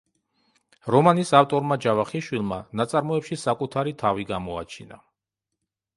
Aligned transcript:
რომანის 0.93 1.33
ავტორმა 1.39 1.77
ჯავახიშვილმა 1.85 2.59
ნაწარმოებში 2.81 3.39
საკუთარი 3.45 3.97
თავი 4.05 4.27
გამოაჩინა. 4.35 5.03